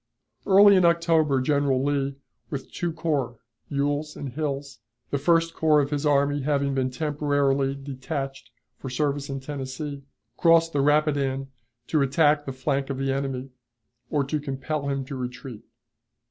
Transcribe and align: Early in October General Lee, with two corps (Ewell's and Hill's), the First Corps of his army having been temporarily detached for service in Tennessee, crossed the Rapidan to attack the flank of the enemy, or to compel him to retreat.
Early 0.47 0.77
in 0.77 0.83
October 0.83 1.39
General 1.41 1.83
Lee, 1.85 2.15
with 2.49 2.71
two 2.71 2.91
corps 2.91 3.37
(Ewell's 3.69 4.15
and 4.15 4.29
Hill's), 4.29 4.79
the 5.11 5.19
First 5.19 5.53
Corps 5.53 5.79
of 5.79 5.91
his 5.91 6.07
army 6.07 6.41
having 6.41 6.73
been 6.73 6.89
temporarily 6.89 7.75
detached 7.75 8.49
for 8.79 8.89
service 8.89 9.29
in 9.29 9.41
Tennessee, 9.41 10.01
crossed 10.37 10.73
the 10.73 10.81
Rapidan 10.81 11.49
to 11.85 12.01
attack 12.01 12.45
the 12.45 12.51
flank 12.51 12.89
of 12.89 12.97
the 12.97 13.13
enemy, 13.13 13.51
or 14.09 14.23
to 14.23 14.39
compel 14.39 14.89
him 14.89 15.05
to 15.05 15.15
retreat. 15.15 15.65